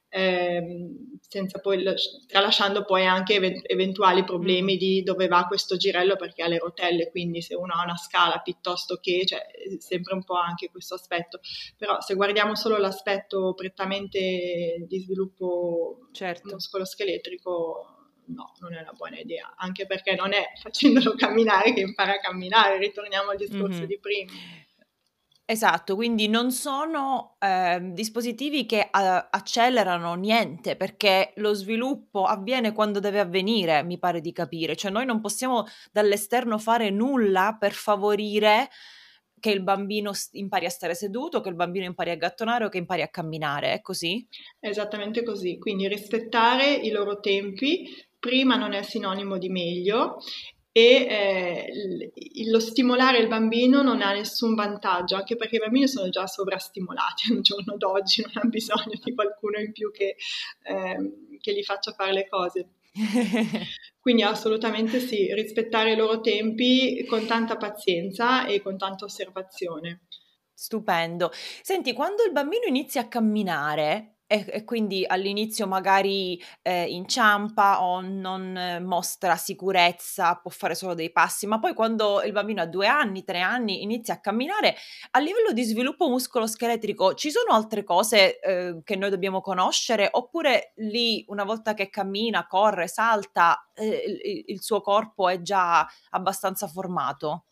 [0.09, 1.85] ehm, senza poi,
[2.27, 4.79] tralasciando poi anche event- eventuali problemi mm.
[4.79, 8.40] di dove va questo girello perché ha le rotelle, quindi se uno ha una scala
[8.40, 9.40] piuttosto che, cioè
[9.79, 11.40] sempre un po' anche questo aspetto,
[11.77, 16.53] però se guardiamo solo l'aspetto prettamente di sviluppo certo.
[16.53, 22.14] muscoloscheletrico no, non è una buona idea, anche perché non è facendolo camminare che impara
[22.14, 23.87] a camminare, ritorniamo al discorso mm-hmm.
[23.87, 24.33] di prima.
[25.51, 33.01] Esatto, quindi non sono, ehm, dispositivi che a accelerano niente, perché lo sviluppo avviene quando
[33.01, 34.77] deve avvenire, mi pare di capire.
[34.77, 38.69] Cioè noi non possiamo dall'esterno fare nulla per favorire
[39.41, 42.77] che il bambino impari a stare seduto, che il bambino impari a gattonare o che
[42.77, 44.29] impari a camminare, è così?
[44.61, 50.19] Esattamente così, quindi rispettare i loro tempi, prima non è sinonimo di meglio
[50.79, 56.09] e eh, lo stimolare il bambino non ha nessun vantaggio, anche perché i bambini sono
[56.09, 60.14] già sovrastimolati al giorno d'oggi, non hanno bisogno di qualcuno in più che,
[60.62, 62.69] eh, che gli faccia fare le cose.
[63.99, 70.07] Quindi assolutamente sì, rispettare i loro tempi con tanta pazienza e con tanta osservazione.
[70.55, 71.31] Stupendo.
[71.62, 78.03] Senti, quando il bambino inizia a camminare, e, e quindi all'inizio magari eh, inciampa o
[78.03, 82.67] non eh, mostra sicurezza, può fare solo dei passi, ma poi quando il bambino ha
[82.67, 84.77] due anni, tre anni, inizia a camminare,
[85.12, 90.75] a livello di sviluppo muscoloscheletrico ci sono altre cose eh, che noi dobbiamo conoscere oppure
[90.77, 96.69] lì una volta che cammina, corre, salta, eh, il, il suo corpo è già abbastanza
[96.69, 97.45] formato?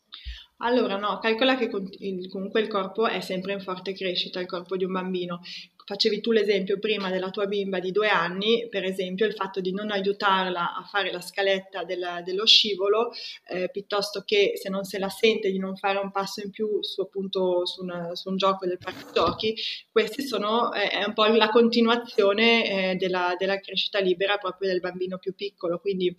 [0.58, 4.84] Allora no, calcola che comunque il corpo è sempre in forte crescita, il corpo di
[4.84, 5.40] un bambino
[5.86, 9.72] facevi tu l'esempio prima della tua bimba di due anni, per esempio il fatto di
[9.72, 13.12] non aiutarla a fare la scaletta della, dello scivolo,
[13.48, 16.82] eh, piuttosto che se non se la sente di non fare un passo in più
[16.82, 19.54] su, appunto, su, una, su un gioco del parco giochi,
[19.92, 24.80] questi sono eh, è un po' la continuazione eh, della, della crescita libera proprio del
[24.80, 26.12] bambino più piccolo, quindi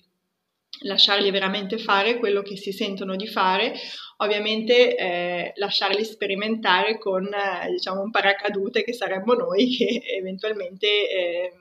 [0.82, 3.74] lasciarli veramente fare quello che si sentono di fare,
[4.18, 11.52] ovviamente eh, lasciarli sperimentare con eh, diciamo un paracadute che saremmo noi che eventualmente eh,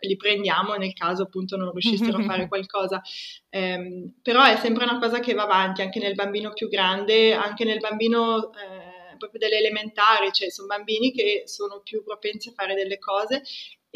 [0.00, 3.02] li prendiamo nel caso appunto non riuscissero a fare qualcosa.
[3.48, 7.64] Eh, però è sempre una cosa che va avanti anche nel bambino più grande, anche
[7.64, 12.74] nel bambino eh, proprio delle elementari, cioè sono bambini che sono più propensi a fare
[12.74, 13.42] delle cose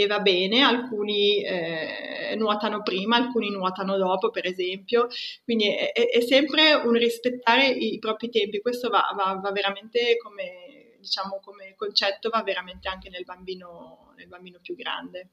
[0.03, 5.09] e va bene, alcuni eh, nuotano prima, alcuni nuotano dopo, per esempio,
[5.45, 10.95] quindi è, è sempre un rispettare i, propri tempi, questo va, va, va veramente come,
[10.99, 15.33] diciamo, come concetto, va veramente anche nel bambino, nel bambino più grande.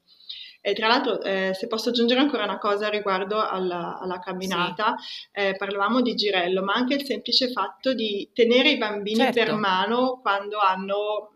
[0.60, 5.28] E tra l'altro, eh, se posso aggiungere ancora una cosa riguardo alla, alla camminata, sì.
[5.32, 9.38] eh, parlavamo di girello, ma anche il semplice fatto di tenere i bambini certo.
[9.40, 11.32] per mano quando hanno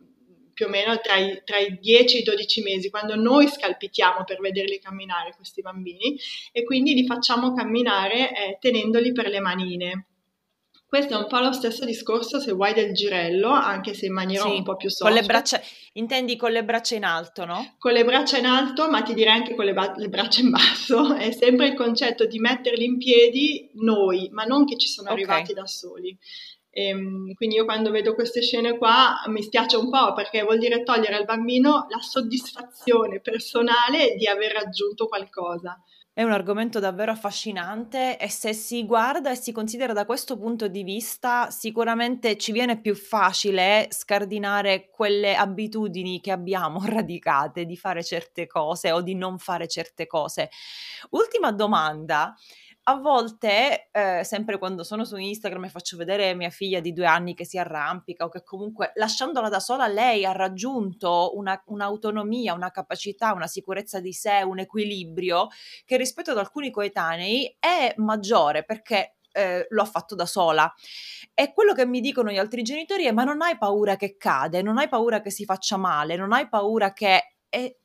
[0.62, 4.22] più o meno tra i, tra i 10 e i 12 mesi, quando noi scalpitiamo
[4.24, 6.16] per vederli camminare questi bambini
[6.52, 10.06] e quindi li facciamo camminare eh, tenendoli per le manine.
[10.86, 14.44] Questo è un po' lo stesso discorso se vuoi del girello, anche se in maniera
[14.44, 15.10] sì, un po' più soft.
[15.10, 15.58] Con le braccia,
[15.94, 17.76] intendi con le braccia in alto, no?
[17.78, 20.50] Con le braccia in alto, ma ti direi anche con le, ba- le braccia in
[20.50, 21.14] basso.
[21.16, 25.22] È sempre il concetto di metterli in piedi noi, ma non che ci sono okay.
[25.22, 26.14] arrivati da soli.
[26.74, 30.58] E, ehm, quindi io quando vedo queste scene qua mi spiace un po' perché vuol
[30.58, 35.78] dire togliere al bambino la soddisfazione personale di aver raggiunto qualcosa.
[36.14, 40.68] È un argomento davvero affascinante e se si guarda e si considera da questo punto
[40.68, 48.04] di vista, sicuramente ci viene più facile scardinare quelle abitudini che abbiamo radicate di fare
[48.04, 50.50] certe cose o di non fare certe cose.
[51.10, 52.36] Ultima domanda,
[52.84, 57.06] a volte, eh, sempre quando sono su Instagram e faccio vedere mia figlia di due
[57.06, 62.54] anni che si arrampica o che comunque lasciandola da sola lei ha raggiunto una, un'autonomia,
[62.54, 65.46] una capacità, una sicurezza di sé, un equilibrio
[65.84, 70.72] che rispetto ad alcuni coetanei è maggiore perché eh, lo ha fatto da sola.
[71.34, 74.62] E quello che mi dicono gli altri genitori è: ma non hai paura che cade,
[74.62, 77.36] non hai paura che si faccia male, non hai paura che.
[77.48, 77.80] E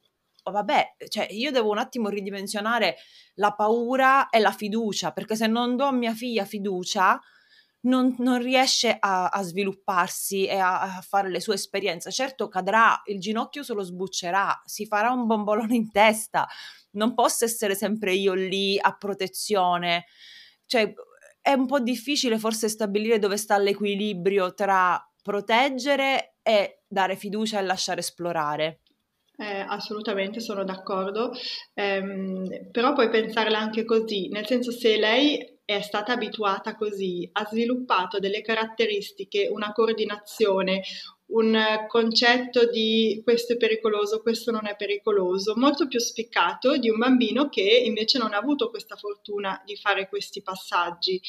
[0.47, 2.97] oh, vabbè, cioè io devo un attimo ridimensionare
[3.36, 7.19] la paura e la fiducia, perché se non do a mia figlia fiducia,
[7.81, 12.12] non, non riesce a, a, svilupparsi e a, a, fare le sue esperienze.
[12.12, 16.47] Certo cadrà, il ginocchio se lo sbuccerà, si farà un bombolone in testa,
[16.91, 20.05] non posso essere sempre io lì a protezione.
[20.65, 20.93] Cioè,
[21.41, 27.63] è un po' difficile forse stabilire dove sta l'equilibrio tra proteggere e dare fiducia e
[27.63, 28.81] lasciare esplorare.
[29.40, 31.31] Eh, assolutamente sono d'accordo,
[31.75, 37.46] ehm, però puoi pensarla anche così, nel senso se lei è stata abituata così, ha
[37.46, 40.81] sviluppato delle caratteristiche, una coordinazione,
[41.27, 46.98] un concetto di questo è pericoloso, questo non è pericoloso, molto più spiccato di un
[46.98, 51.21] bambino che invece non ha avuto questa fortuna di fare questi passaggi.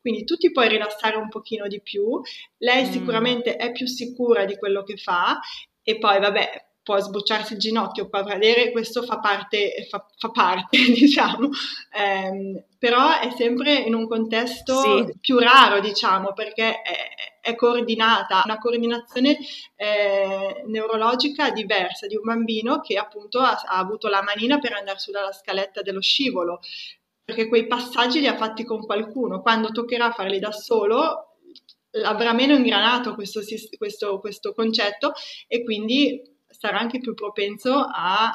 [0.00, 2.20] Quindi tu ti puoi rilassare un pochino di più,
[2.58, 2.90] lei mm.
[2.90, 5.40] sicuramente è più sicura di quello che fa
[5.82, 10.78] e poi vabbè, può sbocciarsi il ginocchio, può cadere, questo fa parte, fa, fa parte
[10.94, 11.48] diciamo,
[11.92, 15.18] eh, però è sempre in un contesto sì.
[15.20, 19.36] più raro, diciamo, perché è, è coordinata, una coordinazione
[19.74, 25.00] eh, neurologica diversa di un bambino che appunto ha, ha avuto la manina per andare
[25.00, 26.60] su dalla scaletta dello scivolo,
[27.24, 31.32] perché quei passaggi li ha fatti con qualcuno, quando toccherà farli da solo
[32.04, 33.40] avrà meno ingranato questo,
[33.76, 35.14] questo, questo concetto
[35.48, 38.34] e quindi sarà anche più propenso a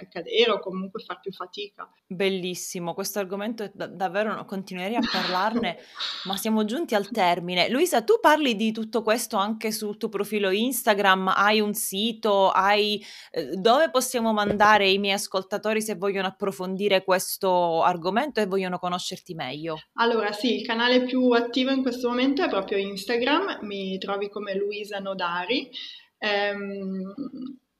[0.00, 1.90] eh, cadere o comunque far più fatica.
[2.06, 5.78] Bellissimo, questo argomento è da- davvero, continuerei a parlarne,
[6.24, 7.68] ma siamo giunti al termine.
[7.68, 13.04] Luisa, tu parli di tutto questo anche sul tuo profilo Instagram, hai un sito, hai...
[13.30, 19.34] Eh, dove possiamo mandare i miei ascoltatori se vogliono approfondire questo argomento e vogliono conoscerti
[19.34, 19.80] meglio?
[19.94, 24.54] Allora sì, il canale più attivo in questo momento è proprio Instagram, mi trovi come
[24.54, 25.70] Luisa Nodari.
[26.18, 27.14] Ehm,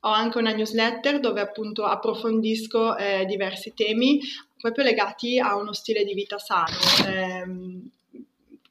[0.00, 4.20] ho anche una newsletter dove appunto approfondisco eh, diversi temi
[4.56, 6.76] proprio legati a uno stile di vita sano.
[7.06, 7.90] Ehm,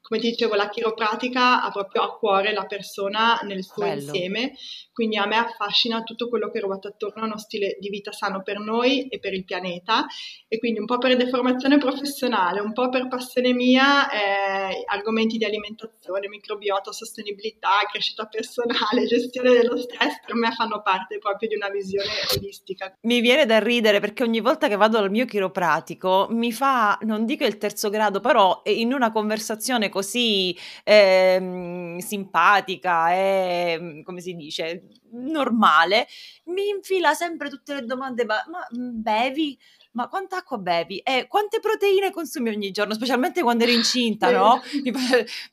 [0.08, 4.00] come ti dicevo, la chiropratica ha proprio a cuore la persona nel suo Bello.
[4.04, 4.54] insieme,
[4.94, 8.42] quindi a me affascina tutto quello che ruota attorno a uno stile di vita sano
[8.42, 10.06] per noi e per il pianeta
[10.48, 15.44] e quindi un po' per deformazione professionale, un po' per passione mia, eh, argomenti di
[15.44, 21.68] alimentazione, microbiota, sostenibilità, crescita personale, gestione dello stress, per me fanno parte proprio di una
[21.68, 22.96] visione olistica.
[23.02, 27.26] Mi viene da ridere perché ogni volta che vado dal mio chiropratico mi fa, non
[27.26, 34.84] dico il terzo grado, però in una conversazione così eh, simpatica e, come si dice,
[35.12, 36.08] normale,
[36.46, 39.58] mi infila sempre tutte le domande, ma, ma bevi?
[39.92, 41.00] ma quanta acqua bevi?
[41.00, 42.94] E quante proteine consumi ogni giorno?
[42.94, 44.62] Specialmente quando eri incinta, no?
[44.84, 44.94] Mi,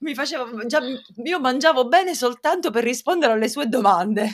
[0.01, 0.81] mi faceva, già,
[1.25, 4.29] io mangiavo bene soltanto per rispondere alle sue domande.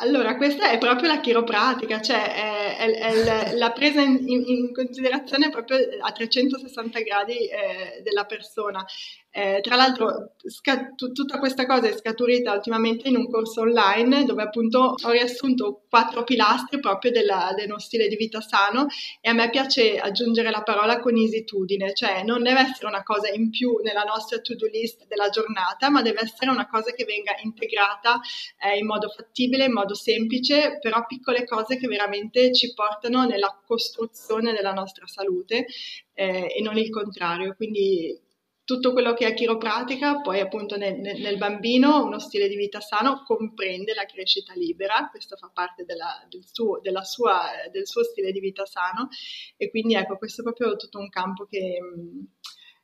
[0.00, 5.50] Allora, questa è proprio la chiropratica, cioè è, è, è la presa in, in, considerazione
[5.50, 8.84] proprio a 360 gradi eh, della persona.
[9.30, 14.24] Eh, tra l'altro sca- t- tutta questa cosa è scaturita ultimamente in un corso online
[14.24, 18.86] dove appunto ho riassunto quattro pilastri proprio della, dello stile di vita sano
[19.20, 23.28] e a me piace aggiungere la parola con esitudine, cioè non deve essere una cosa
[23.30, 27.36] in più nella nostra to-do list della giornata, ma deve essere una cosa che venga
[27.42, 28.20] integrata
[28.58, 33.60] eh, in modo fattibile, in modo semplice, però piccole cose che veramente ci portano nella
[33.64, 35.66] costruzione della nostra salute
[36.14, 37.54] eh, e non il contrario.
[37.54, 38.26] Quindi
[38.68, 43.22] tutto quello che è chiropratica, poi appunto nel, nel, bambino uno stile di vita sano
[43.24, 48.30] comprende la crescita libera, questo fa parte della, del, suo, della sua, del, suo, stile
[48.30, 49.08] di vita sano
[49.56, 51.78] e quindi ecco questo è proprio tutto un campo che,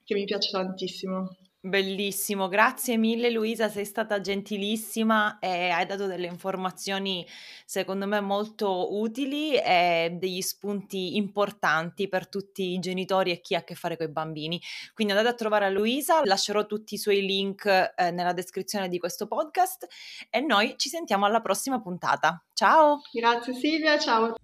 [0.03, 1.37] che mi piace tantissimo.
[1.67, 7.27] Bellissimo, grazie mille Luisa, sei stata gentilissima e hai dato delle informazioni
[7.65, 13.61] secondo me molto utili e degli spunti importanti per tutti i genitori e chi ha
[13.61, 14.61] a che fare con i bambini.
[14.93, 19.27] Quindi andate a trovare Luisa, lascerò tutti i suoi link eh, nella descrizione di questo
[19.27, 19.87] podcast
[20.29, 22.45] e noi ci sentiamo alla prossima puntata.
[22.53, 23.01] Ciao!
[23.11, 24.35] Grazie Silvia, ciao!